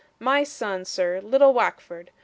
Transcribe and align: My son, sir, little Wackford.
My 0.17 0.43
son, 0.43 0.83
sir, 0.83 1.19
little 1.21 1.53
Wackford. 1.53 2.09